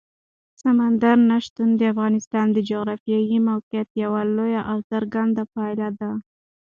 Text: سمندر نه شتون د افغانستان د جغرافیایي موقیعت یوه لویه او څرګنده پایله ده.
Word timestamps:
سمندر 0.61 1.17
نه 1.29 1.37
شتون 1.45 1.69
د 1.75 1.81
افغانستان 1.93 2.47
د 2.51 2.57
جغرافیایي 2.69 3.37
موقیعت 3.49 3.89
یوه 4.03 4.21
لویه 4.35 4.61
او 4.71 4.77
څرګنده 4.91 5.43
پایله 5.53 5.89
ده. 5.99 6.11